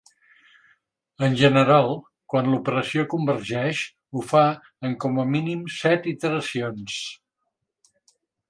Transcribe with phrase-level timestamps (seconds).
[1.27, 1.91] En general,
[2.33, 3.83] quan l'operació convergeix
[4.21, 4.43] ho fa
[4.89, 7.01] en com a mínim set iteracions.